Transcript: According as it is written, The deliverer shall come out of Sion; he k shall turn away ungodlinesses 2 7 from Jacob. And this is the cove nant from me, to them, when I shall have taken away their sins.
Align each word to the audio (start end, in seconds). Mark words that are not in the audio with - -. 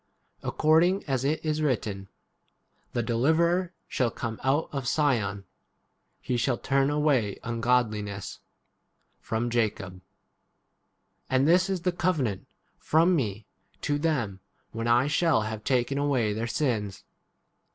According 0.41 1.05
as 1.05 1.23
it 1.23 1.45
is 1.45 1.61
written, 1.61 2.07
The 2.93 3.03
deliverer 3.03 3.71
shall 3.87 4.09
come 4.09 4.39
out 4.43 4.67
of 4.71 4.87
Sion; 4.89 5.43
he 6.19 6.33
k 6.33 6.37
shall 6.37 6.57
turn 6.57 6.89
away 6.89 7.37
ungodlinesses 7.43 8.39
2 8.39 8.39
7 8.39 8.41
from 9.21 9.49
Jacob. 9.51 10.01
And 11.29 11.47
this 11.47 11.69
is 11.69 11.81
the 11.81 11.91
cove 11.91 12.19
nant 12.19 12.47
from 12.79 13.15
me, 13.15 13.45
to 13.81 13.99
them, 13.99 14.39
when 14.71 14.87
I 14.87 15.05
shall 15.05 15.41
have 15.43 15.63
taken 15.63 15.99
away 15.99 16.33
their 16.33 16.47
sins. 16.47 17.03